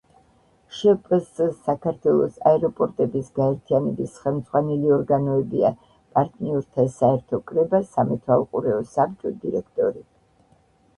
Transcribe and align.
შპს 0.75 1.27
„საქართველოს 1.67 2.39
აეროპორტების 2.51 3.29
გაერთიანების“ 3.37 4.17
ხელმძღვანელი 4.25 4.91
ორგანოებია: 4.97 5.73
პარტნიორთა 6.19 6.89
საერთო 6.97 7.43
კრება, 7.53 7.85
სამეთვალყურეო 7.95 8.85
საბჭო, 8.99 9.37
დირექტორი. 9.47 10.07